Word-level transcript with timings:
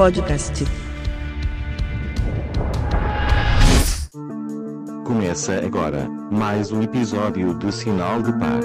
Podcast. 0.00 0.64
Começa 5.04 5.58
agora 5.58 6.08
mais 6.30 6.72
um 6.72 6.80
episódio 6.80 7.52
do 7.52 7.70
Sinal 7.70 8.22
de 8.22 8.32
Paz. 8.32 8.64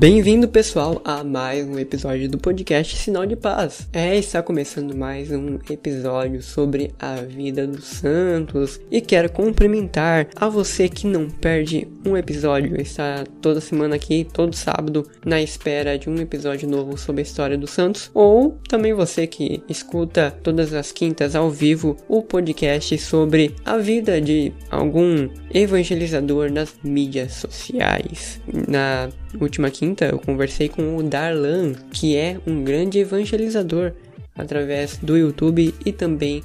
Bem-vindo, 0.00 0.48
pessoal, 0.48 0.98
a 1.04 1.22
mais 1.22 1.68
um 1.68 1.78
episódio 1.78 2.26
do 2.26 2.38
podcast 2.38 2.96
Sinal 2.96 3.26
de 3.26 3.36
Paz. 3.36 3.86
É, 3.92 4.16
está 4.16 4.42
começando 4.42 4.96
mais 4.96 5.30
um 5.30 5.58
episódio 5.68 6.42
sobre 6.42 6.94
a 6.98 7.16
vida 7.16 7.66
dos 7.66 7.84
santos 7.84 8.80
e 8.90 9.02
quero 9.02 9.30
cumprimentar 9.30 10.28
a 10.34 10.48
você 10.48 10.88
que 10.88 11.06
não 11.06 11.28
perde 11.28 11.86
um 12.02 12.16
episódio. 12.16 12.80
Está 12.80 13.24
toda 13.42 13.60
semana 13.60 13.96
aqui, 13.96 14.26
todo 14.32 14.56
sábado, 14.56 15.06
na 15.22 15.42
espera 15.42 15.98
de 15.98 16.08
um 16.08 16.16
episódio 16.16 16.66
novo 16.66 16.96
sobre 16.96 17.20
a 17.20 17.24
história 17.24 17.58
dos 17.58 17.68
santos, 17.68 18.10
ou 18.14 18.58
também 18.70 18.94
você 18.94 19.26
que 19.26 19.62
escuta 19.68 20.34
todas 20.42 20.72
as 20.72 20.90
quintas 20.90 21.36
ao 21.36 21.50
vivo 21.50 21.94
o 22.08 22.22
podcast 22.22 22.96
sobre 22.96 23.54
a 23.66 23.76
vida 23.76 24.18
de 24.18 24.50
algum 24.70 25.28
evangelizador 25.52 26.50
nas 26.50 26.74
mídias 26.82 27.34
sociais. 27.34 28.40
Na 28.66 29.10
última 29.38 29.70
quinta 29.70 30.06
eu 30.06 30.18
conversei 30.18 30.68
com 30.68 30.96
o 30.96 31.02
Darlan, 31.02 31.74
que 31.92 32.16
é 32.16 32.38
um 32.46 32.64
grande 32.64 32.98
evangelizador 32.98 33.92
através 34.34 34.96
do 34.98 35.16
YouTube 35.16 35.74
e 35.84 35.92
também 35.92 36.42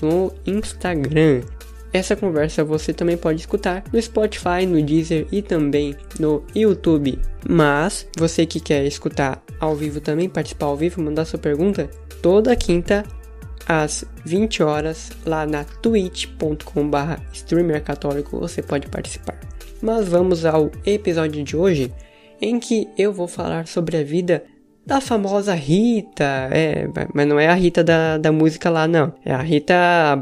no 0.00 0.32
Instagram. 0.46 1.42
Essa 1.92 2.16
conversa 2.16 2.64
você 2.64 2.92
também 2.92 3.16
pode 3.16 3.40
escutar 3.40 3.84
no 3.92 4.02
Spotify, 4.02 4.66
no 4.66 4.82
Deezer 4.82 5.28
e 5.30 5.40
também 5.40 5.94
no 6.18 6.42
YouTube. 6.54 7.18
Mas 7.48 8.08
você 8.18 8.44
que 8.44 8.58
quer 8.58 8.84
escutar 8.84 9.40
ao 9.60 9.76
vivo 9.76 10.00
também, 10.00 10.28
participar 10.28 10.66
ao 10.66 10.76
vivo, 10.76 11.00
mandar 11.00 11.24
sua 11.24 11.38
pergunta, 11.38 11.88
toda 12.20 12.56
quinta 12.56 13.04
às 13.66 14.04
20 14.24 14.62
horas 14.62 15.10
lá 15.24 15.46
na 15.46 15.64
twitch.com/streamercatólico 15.64 18.40
você 18.40 18.60
pode 18.60 18.88
participar. 18.88 19.38
Mas 19.80 20.08
vamos 20.08 20.44
ao 20.44 20.72
episódio 20.84 21.44
de 21.44 21.56
hoje 21.56 21.92
em 22.40 22.58
que 22.58 22.88
eu 22.96 23.12
vou 23.12 23.28
falar 23.28 23.66
sobre 23.66 23.96
a 23.96 24.02
vida 24.02 24.44
da 24.86 25.00
famosa 25.00 25.54
Rita. 25.54 26.48
É, 26.52 26.86
mas 27.12 27.26
não 27.26 27.38
é 27.38 27.48
a 27.48 27.54
Rita 27.54 27.82
da, 27.82 28.18
da 28.18 28.32
música 28.32 28.70
lá, 28.70 28.86
não. 28.86 29.12
É 29.24 29.32
a 29.32 29.42
Rita 29.42 29.74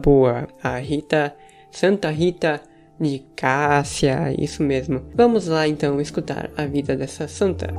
boa, 0.02 0.48
a 0.62 0.78
Rita, 0.78 1.34
Santa 1.70 2.10
Rita 2.10 2.60
de 3.00 3.22
Cássia, 3.34 4.34
isso 4.38 4.62
mesmo. 4.62 5.02
Vamos 5.14 5.48
lá 5.48 5.66
então 5.66 6.00
escutar 6.00 6.50
a 6.56 6.64
vida 6.66 6.96
dessa 6.96 7.26
santa. 7.26 7.72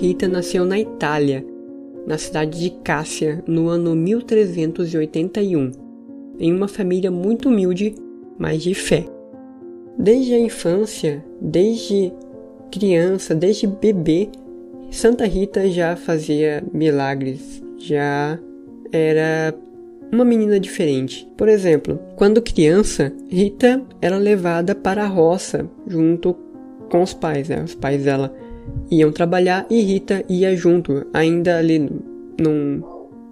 Rita 0.00 0.26
nasceu 0.26 0.64
na 0.64 0.78
Itália, 0.78 1.44
na 2.06 2.16
cidade 2.16 2.58
de 2.58 2.70
Cássia, 2.82 3.44
no 3.46 3.68
ano 3.68 3.94
1381, 3.94 5.72
em 6.38 6.54
uma 6.54 6.66
família 6.66 7.10
muito 7.10 7.50
humilde, 7.50 7.94
mas 8.38 8.62
de 8.62 8.72
fé. 8.72 9.04
Desde 9.98 10.32
a 10.32 10.38
infância, 10.38 11.22
desde 11.38 12.10
criança, 12.72 13.34
desde 13.34 13.66
bebê, 13.66 14.30
Santa 14.90 15.26
Rita 15.26 15.68
já 15.68 15.94
fazia 15.94 16.64
milagres, 16.72 17.62
já 17.76 18.38
era 18.90 19.54
uma 20.10 20.24
menina 20.24 20.58
diferente. 20.58 21.30
Por 21.36 21.48
exemplo, 21.48 22.00
quando 22.16 22.40
criança, 22.40 23.12
Rita 23.28 23.82
era 24.00 24.16
levada 24.16 24.74
para 24.74 25.04
a 25.04 25.08
roça 25.08 25.68
junto 25.86 26.34
com 26.90 27.02
os 27.02 27.12
pais, 27.12 27.50
né? 27.50 27.62
Os 27.62 27.74
pais 27.74 28.02
dela 28.02 28.34
iam 28.90 29.12
trabalhar 29.12 29.66
e 29.70 29.80
Rita 29.80 30.24
ia 30.28 30.54
junto, 30.56 31.06
ainda 31.12 31.58
ali 31.58 31.90
num, 32.40 32.82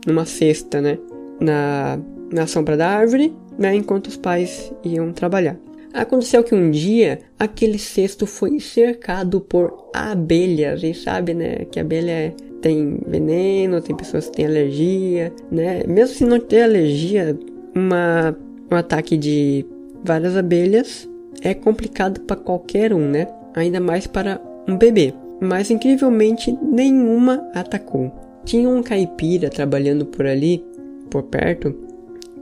numa 0.07 0.25
cesta, 0.25 0.81
né? 0.81 0.99
Na, 1.41 1.99
na 2.33 2.47
sombra 2.47 2.77
da 2.77 2.89
árvore, 2.89 3.35
né? 3.59 3.75
Enquanto 3.75 4.07
os 4.07 4.17
pais 4.17 4.73
iam 4.85 5.13
trabalhar. 5.13 5.57
Aconteceu 5.93 6.45
que 6.45 6.55
um 6.55 6.71
dia 6.71 7.21
aquele 7.39 7.79
cesto 7.79 8.27
foi 8.27 8.61
cercado 8.61 9.41
por 9.41 9.89
abelhas, 9.95 10.83
e 10.83 10.95
sabe, 10.95 11.35
né? 11.35 11.65
Que 11.71 11.81
abelha 11.81 12.35
tem 12.61 12.99
veneno, 13.07 13.81
tem 13.81 13.97
pessoas 13.97 14.27
que 14.27 14.37
têm 14.37 14.47
alergia, 14.47 15.33
né? 15.51 15.83
Mesmo 15.87 16.15
se 16.15 16.25
não 16.25 16.39
ter 16.41 16.63
alergia, 16.63 17.39
uma, 17.75 18.37
um 18.71 18.77
ataque 18.77 19.17
de 19.17 19.65
várias 20.05 20.37
abelhas 20.37 21.09
é 21.43 21.55
complicado 21.55 22.21
para 22.23 22.37
qualquer 22.37 22.93
um, 22.93 23.09
né? 23.09 23.27
Ainda 23.55 23.81
mais 23.81 24.07
para 24.07 24.41
um 24.69 24.77
bebê 24.77 25.15
mas 25.41 25.71
incrivelmente 25.71 26.57
nenhuma 26.63 27.49
atacou. 27.55 28.13
Tinha 28.45 28.69
um 28.69 28.83
caipira 28.83 29.49
trabalhando 29.49 30.07
por 30.07 30.27
ali, 30.27 30.65
por 31.11 31.25
perto, 31.25 31.75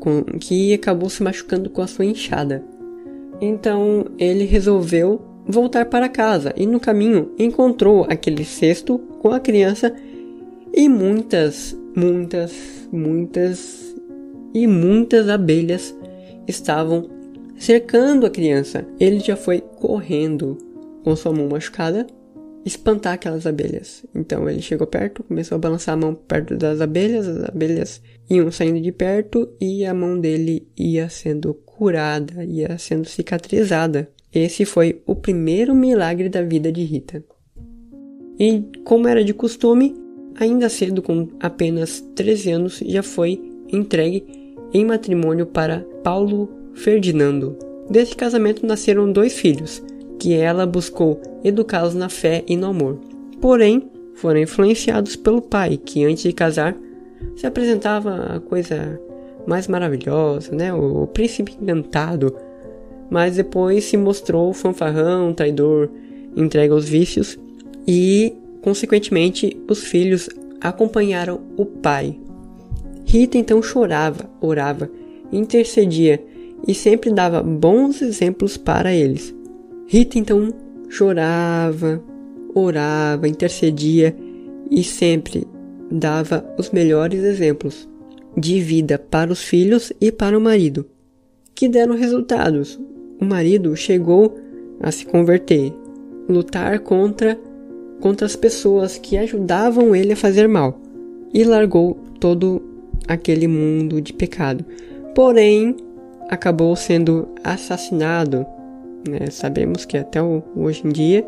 com, 0.00 0.22
que 0.38 0.72
acabou 0.72 1.08
se 1.08 1.22
machucando 1.22 1.68
com 1.68 1.82
a 1.82 1.86
sua 1.86 2.04
enxada. 2.04 2.64
Então 3.40 4.06
ele 4.18 4.44
resolveu 4.44 5.20
voltar 5.46 5.86
para 5.86 6.08
casa 6.08 6.52
e 6.56 6.66
no 6.66 6.80
caminho 6.80 7.32
encontrou 7.38 8.06
aquele 8.08 8.44
cesto 8.44 8.98
com 9.20 9.30
a 9.30 9.40
criança 9.40 9.94
e 10.72 10.88
muitas, 10.88 11.76
muitas, 11.94 12.52
muitas 12.90 13.94
e 14.54 14.66
muitas 14.66 15.28
abelhas 15.28 15.94
estavam 16.46 17.08
cercando 17.58 18.26
a 18.26 18.30
criança. 18.30 18.86
Ele 18.98 19.20
já 19.20 19.36
foi 19.36 19.60
correndo 19.60 20.56
com 21.04 21.14
sua 21.14 21.32
mão 21.32 21.48
machucada 21.48 22.06
espantar 22.66 23.14
aquelas 23.14 23.46
abelhas. 23.46 24.04
Então 24.12 24.50
ele 24.50 24.60
chegou 24.60 24.88
perto, 24.88 25.22
começou 25.22 25.54
a 25.54 25.58
balançar 25.58 25.94
a 25.94 25.96
mão 25.96 26.14
perto 26.14 26.56
das 26.56 26.80
abelhas, 26.80 27.28
as 27.28 27.48
abelhas 27.48 28.02
iam 28.28 28.50
saindo 28.50 28.80
de 28.80 28.90
perto 28.90 29.48
e 29.60 29.84
a 29.86 29.94
mão 29.94 30.18
dele 30.18 30.66
ia 30.76 31.08
sendo 31.08 31.54
curada, 31.54 32.44
ia 32.44 32.76
sendo 32.76 33.06
cicatrizada. 33.06 34.10
Esse 34.34 34.64
foi 34.64 35.00
o 35.06 35.14
primeiro 35.14 35.74
milagre 35.74 36.28
da 36.28 36.42
vida 36.42 36.72
de 36.72 36.82
Rita. 36.82 37.24
E 38.38 38.64
como 38.84 39.06
era 39.06 39.24
de 39.24 39.32
costume, 39.32 39.94
ainda 40.34 40.68
cedo, 40.68 41.00
com 41.00 41.28
apenas 41.38 42.00
13 42.16 42.50
anos, 42.50 42.82
já 42.84 43.02
foi 43.02 43.40
entregue 43.72 44.26
em 44.74 44.84
matrimônio 44.84 45.46
para 45.46 45.86
Paulo 46.02 46.50
Ferdinando. 46.74 47.56
Desse 47.88 48.14
casamento 48.16 48.66
nasceram 48.66 49.10
dois 49.10 49.34
filhos, 49.34 49.82
que 50.18 50.34
ela 50.34 50.66
buscou 50.66 51.20
educá-los 51.44 51.94
na 51.94 52.08
fé 52.08 52.44
e 52.46 52.56
no 52.56 52.66
amor. 52.66 52.98
Porém, 53.40 53.90
foram 54.14 54.40
influenciados 54.40 55.14
pelo 55.14 55.42
pai, 55.42 55.76
que 55.76 56.04
antes 56.04 56.22
de 56.22 56.32
casar 56.32 56.76
se 57.36 57.46
apresentava 57.46 58.36
a 58.36 58.40
coisa 58.40 59.00
mais 59.46 59.68
maravilhosa, 59.68 60.54
né? 60.54 60.72
O 60.72 61.06
príncipe 61.06 61.56
encantado, 61.60 62.34
mas 63.10 63.36
depois 63.36 63.84
se 63.84 63.96
mostrou 63.96 64.52
fanfarrão, 64.52 65.32
traidor, 65.32 65.88
entregue 66.34 66.72
aos 66.72 66.88
vícios 66.88 67.38
e, 67.86 68.34
consequentemente, 68.62 69.56
os 69.68 69.84
filhos 69.84 70.28
acompanharam 70.60 71.40
o 71.56 71.64
pai. 71.64 72.18
Rita 73.04 73.38
então 73.38 73.62
chorava, 73.62 74.28
orava, 74.40 74.90
intercedia 75.32 76.22
e 76.66 76.74
sempre 76.74 77.12
dava 77.12 77.42
bons 77.42 78.02
exemplos 78.02 78.56
para 78.56 78.92
eles. 78.92 79.35
Rita 79.86 80.18
então 80.18 80.52
chorava, 80.88 82.02
orava, 82.54 83.28
intercedia 83.28 84.16
e 84.70 84.82
sempre 84.82 85.46
dava 85.90 86.44
os 86.58 86.70
melhores 86.70 87.22
exemplos 87.22 87.88
de 88.36 88.60
vida 88.60 88.98
para 88.98 89.32
os 89.32 89.42
filhos 89.42 89.92
e 90.00 90.10
para 90.10 90.36
o 90.36 90.40
marido, 90.40 90.86
que 91.54 91.68
deram 91.68 91.96
resultados. 91.96 92.78
O 93.20 93.24
marido 93.24 93.74
chegou 93.76 94.36
a 94.80 94.90
se 94.90 95.06
converter, 95.06 95.72
lutar 96.28 96.80
contra 96.80 97.38
contra 98.00 98.26
as 98.26 98.36
pessoas 98.36 98.98
que 98.98 99.16
ajudavam 99.16 99.96
ele 99.96 100.12
a 100.12 100.16
fazer 100.16 100.46
mal 100.46 100.78
e 101.32 101.44
largou 101.44 101.94
todo 102.20 102.62
aquele 103.08 103.48
mundo 103.48 104.02
de 104.02 104.12
pecado. 104.12 104.64
Porém, 105.14 105.74
acabou 106.28 106.76
sendo 106.76 107.28
assassinado 107.42 108.46
né? 109.08 109.30
Sabemos 109.30 109.84
que 109.84 109.96
até 109.96 110.20
hoje 110.22 110.82
em 110.84 110.90
dia 110.90 111.26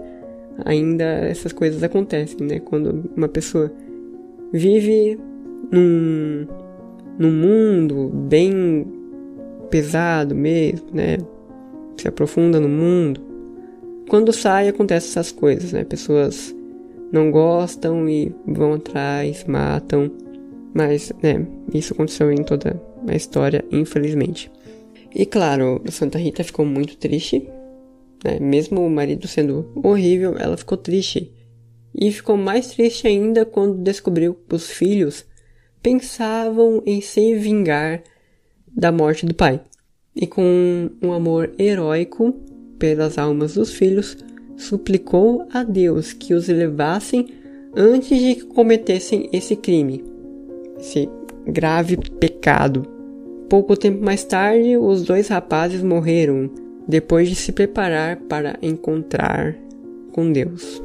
ainda 0.65 1.05
essas 1.05 1.53
coisas 1.53 1.83
acontecem, 1.83 2.47
né? 2.47 2.59
Quando 2.61 3.11
uma 3.17 3.29
pessoa 3.29 3.73
vive 4.53 5.19
num, 5.71 6.47
num 7.19 7.33
mundo 7.33 8.09
bem 8.09 8.87
pesado 9.71 10.35
mesmo, 10.35 10.89
né? 10.93 11.19
Se 11.97 12.09
aprofunda 12.09 12.61
no 12.61 12.69
mundo. 12.69 13.21
Quando 14.09 14.33
sai, 14.33 14.69
acontecem 14.69 15.11
essas 15.11 15.31
coisas, 15.31 15.73
né? 15.73 15.85
Pessoas 15.85 16.55
não 17.13 17.31
gostam 17.31 18.09
e 18.09 18.35
vão 18.47 18.75
atrás, 18.75 19.45
matam. 19.45 20.11
Mas, 20.75 21.13
né, 21.23 21.47
isso 21.73 21.93
aconteceu 21.95 22.31
em 22.31 22.43
toda 22.43 22.81
a 23.07 23.15
história, 23.15 23.65
infelizmente. 23.71 24.51
E 25.15 25.25
claro, 25.25 25.83
Santa 25.91 26.19
Rita 26.19 26.45
ficou 26.45 26.65
muito 26.65 26.97
triste, 26.97 27.49
né? 28.25 28.39
Mesmo 28.41 28.85
o 28.85 28.91
marido 28.91 29.27
sendo 29.27 29.71
horrível, 29.77 30.37
ela 30.39 30.57
ficou 30.57 30.77
triste. 30.77 31.33
E 31.95 32.13
ficou 32.13 32.37
mais 32.37 32.69
triste 32.69 33.07
ainda 33.07 33.45
quando 33.45 33.83
descobriu 33.83 34.35
que 34.35 34.55
os 34.55 34.71
filhos 34.71 35.25
pensavam 35.83 36.83
em 36.87 37.01
se 37.01 37.35
vingar 37.35 38.03
da 38.67 38.93
morte 38.93 39.27
do 39.27 39.35
pai. 39.35 39.61
E 40.15 40.27
com 40.27 40.91
um 41.03 41.13
amor 41.13 41.53
heróico 41.59 42.33
pelas 42.79 43.19
almas 43.19 43.55
dos 43.55 43.73
filhos, 43.73 44.17
suplicou 44.57 45.47
a 45.53 45.63
Deus 45.63 46.13
que 46.13 46.35
os 46.35 46.49
levassem 46.49 47.27
antes 47.75 48.19
de 48.19 48.35
que 48.35 48.45
cometessem 48.47 49.29
esse 49.33 49.57
crime, 49.57 50.05
esse 50.79 51.09
grave 51.47 51.97
pecado. 52.19 52.83
Pouco 53.49 53.77
tempo 53.77 54.05
mais 54.05 54.25
tarde, 54.25 54.77
os 54.77 55.03
dois 55.03 55.29
rapazes 55.29 55.83
morreram 55.83 56.51
depois 56.89 57.29
de 57.29 57.35
se 57.35 57.53
preparar 57.53 58.17
para 58.17 58.59
encontrar 58.63 59.55
com 60.11 60.33
Deus. 60.33 60.83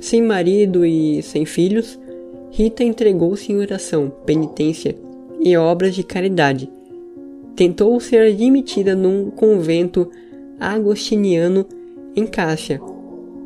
Sem 0.00 0.20
marido 0.20 0.84
e 0.84 1.22
sem 1.22 1.46
filhos, 1.46 1.98
Rita 2.50 2.84
entregou-se 2.84 3.50
em 3.50 3.56
oração, 3.56 4.12
penitência 4.26 4.94
e 5.40 5.56
obras 5.56 5.94
de 5.94 6.02
caridade. 6.02 6.68
Tentou 7.56 7.98
ser 7.98 8.30
admitida 8.30 8.94
num 8.94 9.30
convento 9.30 10.10
agostiniano 10.60 11.66
em 12.14 12.26
Cássia. 12.26 12.78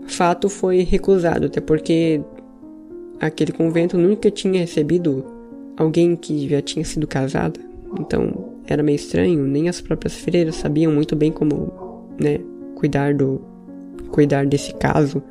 Fato 0.06 0.48
foi 0.48 0.80
recusado, 0.82 1.46
até 1.46 1.60
porque 1.60 2.20
aquele 3.20 3.52
convento 3.52 3.96
nunca 3.96 4.30
tinha 4.30 4.60
recebido 4.60 5.24
alguém 5.76 6.16
que 6.16 6.48
já 6.48 6.60
tinha 6.60 6.84
sido 6.84 7.06
casada. 7.06 7.60
Então 8.00 8.56
era 8.72 8.82
meio 8.82 8.96
estranho, 8.96 9.44
nem 9.44 9.68
as 9.68 9.80
próprias 9.80 10.14
freiras 10.14 10.56
sabiam 10.56 10.92
muito 10.92 11.14
bem 11.14 11.30
como, 11.32 12.08
né, 12.20 12.40
cuidar 12.74 13.14
do 13.14 13.40
cuidar 14.10 14.46
desse 14.46 14.74
caso. 14.74 15.22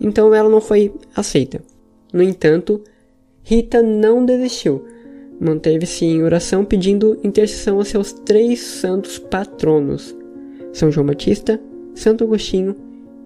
Então 0.00 0.34
ela 0.34 0.48
não 0.48 0.60
foi 0.60 0.92
aceita. 1.14 1.60
No 2.12 2.22
entanto, 2.22 2.82
Rita 3.42 3.82
não 3.82 4.24
desistiu. 4.24 4.84
Manteve-se 5.40 6.04
em 6.04 6.22
oração 6.22 6.64
pedindo 6.64 7.18
intercessão 7.22 7.80
a 7.80 7.84
seus 7.84 8.12
três 8.12 8.60
santos 8.60 9.18
patronos: 9.18 10.14
São 10.72 10.90
João 10.90 11.06
Batista, 11.06 11.60
Santo 11.94 12.24
Agostinho 12.24 12.74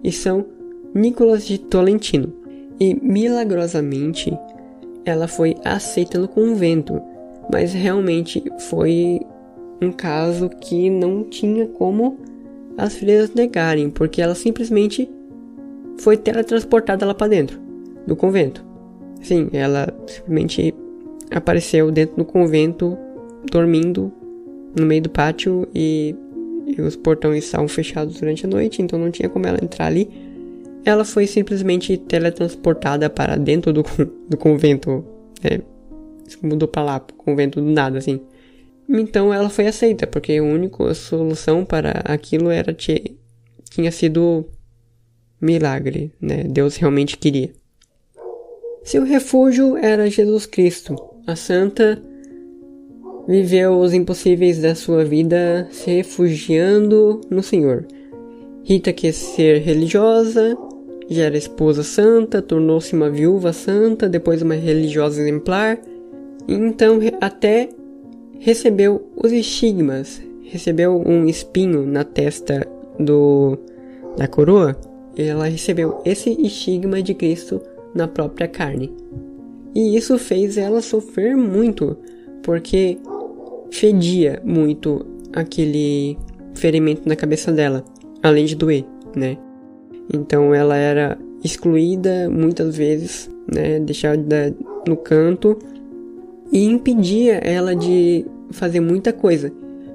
e 0.03 0.11
São 0.11 0.45
Nicolas 0.93 1.45
de 1.45 1.57
Tolentino. 1.57 2.33
E 2.79 2.95
milagrosamente 2.95 4.37
ela 5.05 5.27
foi 5.27 5.55
aceita 5.63 6.19
no 6.19 6.27
convento, 6.27 7.01
mas 7.51 7.73
realmente 7.73 8.43
foi 8.69 9.19
um 9.81 9.91
caso 9.91 10.49
que 10.49 10.89
não 10.89 11.23
tinha 11.23 11.67
como 11.67 12.17
as 12.77 12.95
freiras 12.95 13.33
negarem, 13.33 13.89
porque 13.89 14.21
ela 14.21 14.35
simplesmente 14.35 15.09
foi 15.97 16.17
teletransportada 16.17 17.05
lá 17.05 17.13
para 17.13 17.27
dentro 17.27 17.59
do 18.07 18.15
convento. 18.15 18.63
Sim, 19.21 19.49
ela 19.53 19.93
simplesmente 20.07 20.73
apareceu 21.31 21.91
dentro 21.91 22.17
do 22.17 22.25
convento, 22.25 22.97
dormindo 23.51 24.11
no 24.77 24.85
meio 24.85 25.03
do 25.03 25.09
pátio 25.09 25.67
e, 25.73 26.15
e 26.65 26.81
os 26.81 26.95
portões 26.95 27.45
estavam 27.45 27.67
fechados 27.67 28.19
durante 28.19 28.45
a 28.45 28.49
noite, 28.49 28.81
então 28.81 28.99
não 28.99 29.11
tinha 29.11 29.29
como 29.29 29.45
ela 29.45 29.59
entrar 29.61 29.85
ali. 29.85 30.09
Ela 30.85 31.05
foi 31.05 31.27
simplesmente 31.27 31.95
teletransportada 31.95 33.09
para 33.09 33.37
dentro 33.37 33.71
do, 33.71 33.83
do 34.27 34.37
convento, 34.37 35.05
né? 35.43 35.61
mudou 36.41 36.67
para 36.67 36.83
lá, 36.83 36.99
pro 36.99 37.15
convento 37.15 37.61
do 37.61 37.69
nada, 37.69 37.97
assim. 37.97 38.19
Então 38.87 39.33
ela 39.33 39.49
foi 39.49 39.67
aceita, 39.67 40.05
porque 40.05 40.33
a 40.33 40.43
única 40.43 40.93
solução 40.93 41.63
para 41.63 42.01
aquilo 42.05 42.49
era 42.49 42.73
que 42.73 43.17
tinha 43.69 43.91
sido 43.91 44.45
milagre, 45.39 46.11
né? 46.21 46.43
Deus 46.43 46.75
realmente 46.75 47.17
queria. 47.17 47.51
Seu 48.83 49.03
refúgio 49.03 49.77
era 49.77 50.09
Jesus 50.09 50.45
Cristo. 50.45 50.95
A 51.25 51.35
santa 51.35 52.01
viveu 53.27 53.79
os 53.79 53.93
impossíveis 53.93 54.59
da 54.59 54.75
sua 54.75 55.05
vida 55.05 55.67
se 55.71 55.89
refugiando 55.89 57.21
no 57.29 57.41
Senhor. 57.41 57.85
Rita 58.63 58.93
quis 58.93 59.15
ser 59.15 59.61
religiosa, 59.61 60.57
já 61.09 61.23
era 61.23 61.37
esposa 61.37 61.83
santa, 61.83 62.41
tornou-se 62.41 62.93
uma 62.93 63.09
viúva 63.09 63.53
santa, 63.53 64.07
depois 64.07 64.41
uma 64.41 64.55
religiosa 64.55 65.21
exemplar, 65.21 65.79
então 66.47 66.99
até 67.19 67.69
recebeu 68.39 69.09
os 69.15 69.31
estigmas, 69.31 70.21
recebeu 70.43 71.01
um 71.05 71.25
espinho 71.27 71.85
na 71.85 72.03
testa 72.03 72.67
do 72.99 73.57
da 74.17 74.27
coroa, 74.27 74.77
ela 75.17 75.45
recebeu 75.45 76.01
esse 76.05 76.29
estigma 76.41 77.01
de 77.01 77.13
Cristo 77.13 77.61
na 77.95 78.07
própria 78.07 78.47
carne. 78.47 78.91
E 79.73 79.97
isso 79.97 80.17
fez 80.19 80.57
ela 80.57 80.81
sofrer 80.81 81.35
muito, 81.35 81.97
porque 82.43 82.97
fedia 83.71 84.39
muito 84.45 85.05
aquele 85.33 86.17
ferimento 86.53 87.07
na 87.07 87.15
cabeça 87.15 87.51
dela, 87.51 87.83
além 88.21 88.45
de 88.45 88.55
doer, 88.55 88.85
né? 89.15 89.37
Então 90.13 90.53
ela 90.53 90.75
era 90.75 91.17
excluída 91.43 92.29
muitas 92.29 92.77
vezes, 92.77 93.29
né, 93.51 93.79
deixada 93.79 94.55
no 94.87 94.95
canto 94.95 95.57
e 96.53 96.63
impedia 96.63 97.37
ela 97.37 97.75
de 97.75 98.25
fazer 98.51 98.79
muita 98.79 99.11
coisa. 99.11 99.51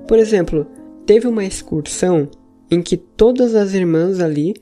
Por 0.09 0.19
exemplo, 0.19 0.67
teve 1.07 1.29
uma 1.29 1.45
excursão 1.45 2.29
em 2.69 2.83
que 2.83 2.97
todas 2.97 3.55
as 3.55 3.73
irmãs 3.73 4.21
ali 4.21 4.55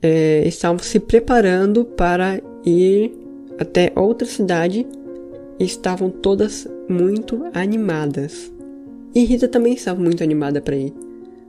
é, 0.00 0.46
estavam 0.46 0.78
se 0.78 1.00
preparando 1.00 1.84
para 1.84 2.40
ir 2.64 3.12
até 3.58 3.92
outra 3.96 4.26
cidade 4.26 4.86
e 5.58 5.64
estavam 5.64 6.08
todas 6.10 6.68
muito 6.88 7.44
animadas. 7.52 8.52
E 9.14 9.24
Rita 9.24 9.48
também 9.48 9.74
estava 9.74 10.00
muito 10.00 10.22
animada 10.22 10.60
para 10.60 10.76
ir. 10.76 10.94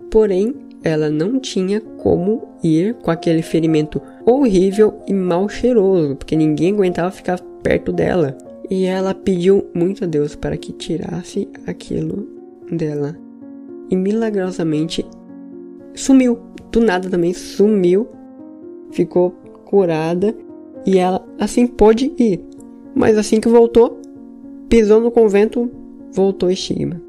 Porém, 0.09 0.53
ela 0.83 1.09
não 1.09 1.39
tinha 1.39 1.79
como 1.79 2.47
ir 2.63 2.95
com 2.95 3.09
aquele 3.09 3.41
ferimento 3.41 4.01
horrível 4.25 4.95
e 5.07 5.13
mal 5.13 5.47
cheiroso, 5.47 6.15
porque 6.15 6.35
ninguém 6.35 6.73
aguentava 6.73 7.09
ficar 7.09 7.39
perto 7.61 7.91
dela. 7.93 8.37
E 8.69 8.85
ela 8.85 9.13
pediu 9.13 9.65
muito 9.73 10.03
a 10.03 10.07
Deus 10.07 10.35
para 10.35 10.57
que 10.57 10.71
tirasse 10.71 11.47
aquilo 11.67 12.27
dela. 12.71 13.17
E 13.89 13.95
milagrosamente 13.95 15.05
sumiu. 15.93 16.39
Do 16.71 16.79
nada 16.79 17.09
também 17.09 17.33
sumiu. 17.33 18.07
Ficou 18.91 19.31
curada 19.65 20.35
e 20.85 20.97
ela 20.97 21.25
assim 21.39 21.67
pôde 21.67 22.13
ir. 22.17 22.43
Mas 22.95 23.17
assim 23.17 23.39
que 23.39 23.49
voltou, 23.49 23.99
pisou 24.69 25.01
no 25.01 25.11
convento, 25.11 25.69
voltou 26.11 26.49
estigma. 26.49 27.01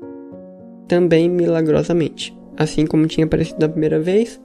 Também 0.88 1.28
milagrosamente. 1.28 2.36
Assim 2.56 2.86
como 2.86 3.06
tinha 3.06 3.26
aparecido 3.26 3.58
da 3.58 3.68
primeira 3.68 4.00
vez, 4.00 4.40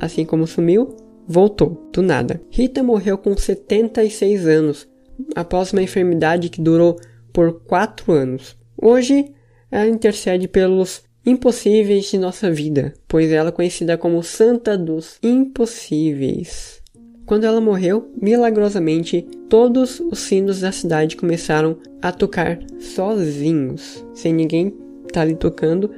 assim 0.00 0.24
como 0.24 0.46
sumiu, 0.46 0.96
voltou, 1.26 1.88
do 1.92 2.02
nada. 2.02 2.42
Rita 2.50 2.82
morreu 2.82 3.16
com 3.16 3.36
76 3.36 4.46
anos, 4.46 4.88
após 5.34 5.72
uma 5.72 5.82
enfermidade 5.82 6.48
que 6.48 6.60
durou 6.60 6.98
por 7.32 7.60
4 7.64 8.12
anos. 8.12 8.56
Hoje, 8.80 9.32
ela 9.70 9.88
intercede 9.88 10.48
pelos 10.48 11.02
impossíveis 11.24 12.06
de 12.06 12.18
nossa 12.18 12.50
vida, 12.50 12.92
pois 13.06 13.30
ela 13.30 13.48
é 13.48 13.52
conhecida 13.52 13.96
como 13.96 14.22
Santa 14.22 14.76
dos 14.76 15.18
Impossíveis. 15.22 16.82
Quando 17.24 17.44
ela 17.44 17.60
morreu, 17.60 18.10
milagrosamente, 18.20 19.22
todos 19.48 20.00
os 20.00 20.18
sinos 20.18 20.60
da 20.60 20.72
cidade 20.72 21.16
começaram 21.16 21.78
a 22.02 22.10
tocar 22.10 22.58
sozinhos, 22.80 24.04
sem 24.12 24.34
ninguém 24.34 24.66
estar 24.66 25.12
tá 25.12 25.20
ali 25.22 25.34
tocando, 25.34 25.90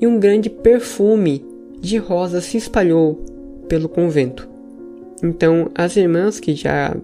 e 0.00 0.06
um 0.06 0.18
grande 0.18 0.50
perfume 0.50 1.44
de 1.80 1.96
rosa 1.96 2.40
se 2.40 2.56
espalhou 2.56 3.14
pelo 3.68 3.88
convento. 3.88 4.48
Então, 5.22 5.70
as 5.74 5.96
irmãs 5.96 6.40
que 6.40 6.54
já 6.54 6.96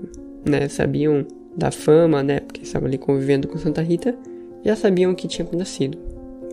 né, 0.45 0.69
sabiam 0.69 1.25
da 1.59 1.73
fama, 1.73 2.23
né, 2.23 2.39
porque 2.41 2.63
estavam 2.63 2.87
ali 2.87 2.97
convivendo 2.97 3.49
com 3.49 3.59
Santa 3.59 3.83
Rita, 3.83 4.17
já 4.65 4.77
sabiam 4.77 5.11
o 5.11 5.15
que 5.15 5.27
tinha 5.27 5.45
acontecido. 5.45 5.99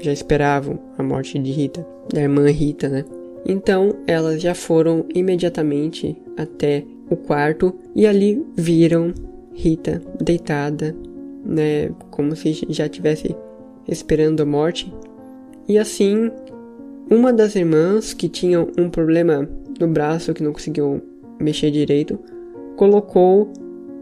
Já 0.02 0.12
esperavam 0.12 0.80
a 0.98 1.04
morte 1.04 1.38
de 1.38 1.52
Rita, 1.52 1.86
da 2.12 2.22
irmã 2.22 2.50
Rita, 2.50 2.90
né? 2.90 3.06
Então, 3.46 3.96
elas 4.08 4.42
já 4.42 4.56
foram 4.56 5.06
imediatamente 5.14 6.18
até 6.36 6.84
o 7.10 7.16
quarto 7.16 7.74
e 7.96 8.08
ali 8.08 8.44
viram 8.56 9.14
Rita 9.54 10.02
deitada, 10.20 10.96
né, 11.46 11.92
como 12.10 12.36
se 12.36 12.66
já 12.70 12.90
tivesse 12.90 13.36
esperando 13.88 14.42
a 14.42 14.46
morte. 14.46 14.92
E 15.68 15.78
assim, 15.78 16.32
uma 17.10 17.32
das 17.32 17.56
irmãs 17.56 18.14
que 18.14 18.28
tinha 18.28 18.60
um 18.78 18.90
problema 18.90 19.48
no 19.80 19.88
braço 19.88 20.34
que 20.34 20.44
não 20.44 20.52
conseguiu 20.52 21.02
mexer 21.40 21.70
direito, 21.70 22.20
colocou 22.76 23.54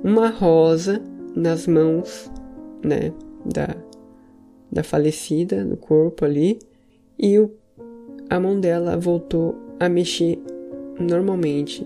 uma 0.04 0.30
rosa 0.30 1.02
nas 1.36 1.66
mãos, 1.66 2.30
né, 2.84 3.12
da 3.46 3.76
da 4.74 4.84
falecida, 4.84 5.64
no 5.64 5.78
corpo 5.78 6.26
ali, 6.26 6.58
e 7.18 7.38
o, 7.38 7.52
a 8.30 8.40
mão 8.40 8.60
dela 8.60 8.98
voltou 8.98 9.56
a 9.80 9.88
mexer 9.88 10.40
normalmente. 11.00 11.86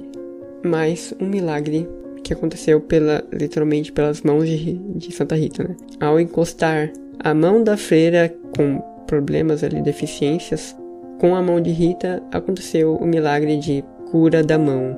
Mas 0.64 1.14
um 1.20 1.28
milagre 1.28 1.88
que 2.24 2.32
aconteceu 2.34 2.80
pela, 2.80 3.24
literalmente 3.32 3.92
pelas 3.92 4.22
mãos 4.22 4.48
de, 4.48 4.74
de 4.74 5.12
Santa 5.12 5.36
Rita, 5.36 5.64
né? 5.64 5.76
Ao 6.00 6.20
encostar 6.20 6.92
a 7.20 7.34
mão 7.34 7.64
da 7.64 7.76
freira 7.76 8.34
com 8.56 8.80
problemas 9.06 9.64
ali, 9.64 9.82
deficiências, 9.82 10.76
com 11.20 11.36
a 11.36 11.42
mão 11.42 11.60
de 11.60 11.72
Rita 11.72 12.24
aconteceu 12.32 12.96
o 12.96 13.06
milagre 13.06 13.58
de 13.58 13.84
cura 14.12 14.44
da 14.44 14.58
mão. 14.58 14.98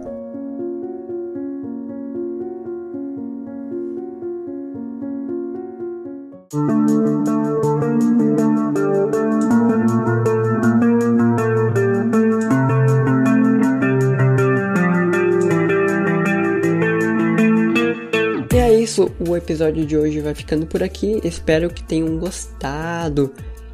Episódio 19.40 19.86
de 19.86 19.98
hoje 19.98 20.20
vai 20.20 20.36
ficando 20.36 20.66
por 20.66 20.84
aqui. 20.84 21.20
Espero 21.24 21.70
que 21.70 21.84
tenham 21.84 22.18
gostado. 22.18 23.34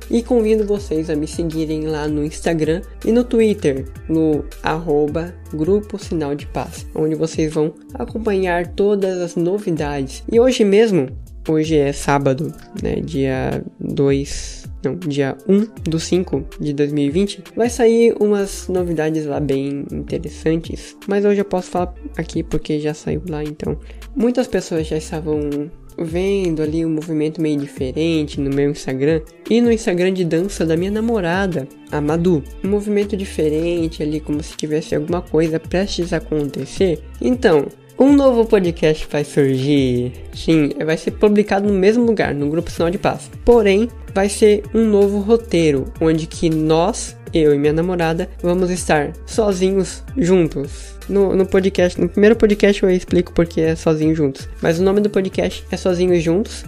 E 0.09 0.21
convido 0.21 0.65
vocês 0.65 1.09
a 1.09 1.15
me 1.15 1.27
seguirem 1.27 1.87
lá 1.87 2.07
no 2.07 2.23
Instagram 2.23 2.81
e 3.03 3.11
no 3.11 3.23
Twitter, 3.23 3.85
no 4.07 4.45
arroba 4.61 5.33
Grupo 5.51 5.97
Sinal 5.97 6.35
de 6.35 6.45
Paz, 6.45 6.85
onde 6.93 7.15
vocês 7.15 7.51
vão 7.53 7.73
acompanhar 7.93 8.67
todas 8.67 9.19
as 9.19 9.35
novidades. 9.35 10.23
E 10.31 10.39
hoje 10.39 10.63
mesmo, 10.63 11.09
hoje 11.49 11.75
é 11.75 11.91
sábado, 11.91 12.53
né, 12.83 12.97
dia 12.97 13.63
2 13.79 14.65
não, 14.85 14.95
dia 14.95 15.37
1 15.47 15.67
do 15.89 15.99
5 15.99 16.45
de 16.59 16.73
2020, 16.73 17.43
vai 17.55 17.69
sair 17.69 18.15
umas 18.19 18.67
novidades 18.67 19.25
lá 19.25 19.39
bem 19.39 19.85
interessantes. 19.91 20.95
Mas 21.07 21.25
hoje 21.25 21.41
eu 21.41 21.45
posso 21.45 21.69
falar 21.71 21.93
aqui 22.17 22.43
porque 22.43 22.79
já 22.79 22.93
saiu 22.93 23.21
lá, 23.29 23.43
então. 23.43 23.77
Muitas 24.15 24.47
pessoas 24.47 24.87
já 24.87 24.97
estavam 24.97 25.69
vendo 25.97 26.61
ali 26.61 26.85
um 26.85 26.89
movimento 26.89 27.41
meio 27.41 27.57
diferente 27.57 28.39
no 28.39 28.49
meu 28.49 28.71
Instagram 28.71 29.21
e 29.49 29.61
no 29.61 29.71
Instagram 29.71 30.13
de 30.13 30.25
dança 30.25 30.65
da 30.65 30.75
minha 30.75 30.91
namorada, 30.91 31.67
a 31.91 32.01
Madu. 32.01 32.43
Um 32.63 32.69
movimento 32.69 33.15
diferente 33.15 34.03
ali, 34.03 34.19
como 34.19 34.43
se 34.43 34.55
tivesse 34.55 34.95
alguma 34.95 35.21
coisa 35.21 35.59
prestes 35.59 36.11
a 36.13 36.17
acontecer. 36.17 37.01
Então, 37.21 37.67
um 37.97 38.13
novo 38.13 38.45
podcast 38.45 39.07
vai 39.09 39.23
surgir. 39.23 40.11
Sim, 40.33 40.71
vai 40.85 40.97
ser 40.97 41.11
publicado 41.11 41.71
no 41.71 41.79
mesmo 41.79 42.05
lugar, 42.05 42.35
no 42.35 42.49
grupo 42.49 42.69
Sinal 42.69 42.89
de 42.89 42.97
Paz. 42.97 43.31
Porém, 43.45 43.87
vai 44.15 44.29
ser 44.29 44.63
um 44.73 44.85
novo 44.85 45.19
roteiro, 45.19 45.91
onde 45.99 46.25
que 46.25 46.49
nós, 46.49 47.17
eu 47.33 47.53
e 47.53 47.59
minha 47.59 47.73
namorada, 47.73 48.29
vamos 48.41 48.71
estar 48.71 49.11
sozinhos 49.25 50.01
juntos. 50.17 50.95
No, 51.09 51.35
no 51.35 51.45
podcast, 51.45 51.99
no 51.99 52.07
primeiro 52.07 52.37
podcast 52.37 52.81
eu 52.81 52.89
explico 52.89 53.33
porque 53.33 53.59
é 53.59 53.75
sozinho 53.75 54.15
juntos. 54.15 54.47
Mas 54.61 54.79
o 54.79 54.83
nome 54.83 55.01
do 55.01 55.09
podcast 55.09 55.65
é 55.69 55.75
Sozinhos 55.75 56.23
Juntos. 56.23 56.63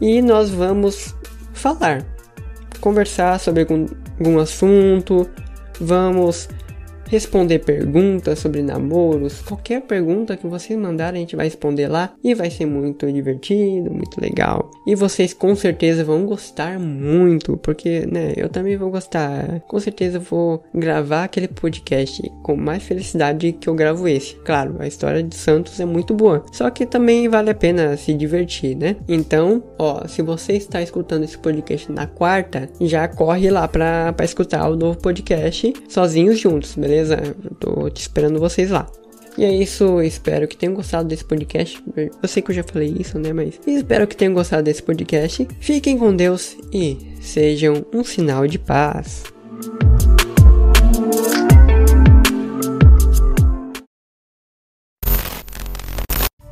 E 0.00 0.22
nós 0.22 0.48
vamos 0.48 1.14
falar, 1.52 2.06
conversar 2.80 3.38
sobre 3.38 3.60
algum, 3.62 3.86
algum 4.18 4.38
assunto, 4.38 5.28
vamos 5.78 6.48
responder 7.08 7.60
perguntas 7.60 8.38
sobre 8.38 8.62
namoros, 8.62 9.40
qualquer 9.40 9.82
pergunta 9.82 10.36
que 10.36 10.46
vocês 10.46 10.78
mandarem 10.78 11.18
a 11.18 11.20
gente 11.22 11.36
vai 11.36 11.46
responder 11.46 11.88
lá 11.88 12.12
e 12.22 12.34
vai 12.34 12.50
ser 12.50 12.66
muito 12.66 13.10
divertido, 13.10 13.90
muito 13.90 14.20
legal. 14.20 14.70
E 14.86 14.94
vocês 14.94 15.32
com 15.32 15.54
certeza 15.54 16.04
vão 16.04 16.24
gostar 16.26 16.78
muito, 16.78 17.56
porque, 17.56 18.06
né, 18.06 18.32
eu 18.36 18.48
também 18.48 18.76
vou 18.76 18.90
gostar. 18.90 19.60
Com 19.60 19.80
certeza 19.80 20.18
vou 20.18 20.62
gravar 20.74 21.24
aquele 21.24 21.48
podcast 21.48 22.22
com 22.42 22.56
mais 22.56 22.82
felicidade 22.82 23.52
que 23.52 23.68
eu 23.68 23.74
gravo 23.74 24.06
esse. 24.06 24.34
Claro, 24.44 24.76
a 24.78 24.86
história 24.86 25.22
de 25.22 25.34
Santos 25.34 25.80
é 25.80 25.84
muito 25.84 26.14
boa, 26.14 26.44
só 26.52 26.70
que 26.70 26.86
também 26.86 27.28
vale 27.28 27.50
a 27.50 27.54
pena 27.54 27.96
se 27.96 28.12
divertir, 28.12 28.76
né? 28.76 28.96
Então, 29.08 29.62
ó, 29.78 30.06
se 30.06 30.22
você 30.22 30.54
está 30.54 30.82
escutando 30.82 31.24
esse 31.24 31.38
podcast 31.38 31.90
na 31.90 32.06
quarta, 32.06 32.68
já 32.80 33.08
corre 33.08 33.50
lá 33.50 33.66
para 33.66 34.14
escutar 34.22 34.68
o 34.68 34.76
novo 34.76 34.98
podcast 34.98 35.72
sozinhos 35.88 36.38
juntos, 36.38 36.74
beleza? 36.74 36.97
Beleza? 36.98 37.36
Eu 37.44 37.54
tô 37.54 37.90
te 37.90 38.00
esperando 38.00 38.40
vocês 38.40 38.70
lá. 38.70 38.86
E 39.36 39.44
é 39.44 39.52
isso, 39.52 40.02
espero 40.02 40.48
que 40.48 40.56
tenham 40.56 40.74
gostado 40.74 41.06
desse 41.06 41.24
podcast. 41.24 41.80
Eu 41.96 42.28
sei 42.28 42.42
que 42.42 42.50
eu 42.50 42.54
já 42.56 42.64
falei 42.64 42.92
isso, 42.98 43.18
né? 43.20 43.32
Mas 43.32 43.60
espero 43.66 44.06
que 44.06 44.16
tenham 44.16 44.34
gostado 44.34 44.64
desse 44.64 44.82
podcast. 44.82 45.46
Fiquem 45.60 45.96
com 45.96 46.14
Deus 46.14 46.56
e 46.72 46.98
sejam 47.20 47.86
um 47.94 48.02
sinal 48.02 48.48
de 48.48 48.58
paz. 48.58 49.22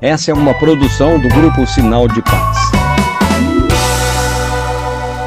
Essa 0.01 0.31
é 0.31 0.35
uma 0.35 0.55
produção 0.55 1.19
do 1.19 1.29
grupo 1.29 1.67
Sinal 1.67 2.07
de 2.07 2.23
Paz. 2.23 2.59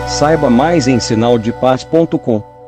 Saiba 0.07 0.49
mais 0.49 0.87
em 0.87 0.99
sinaldepaz.com. 0.99 2.58